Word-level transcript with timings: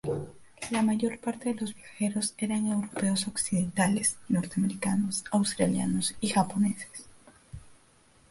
La 0.71 0.81
mayor 0.81 1.19
parte 1.19 1.49
de 1.53 1.61
los 1.61 1.75
viajeros 1.75 2.33
eran 2.39 2.65
europeos 2.65 3.27
occidentales, 3.27 4.17
norteamericanos, 4.29 5.23
australianos 5.29 6.15
y 6.21 6.29
japoneses. 6.29 7.07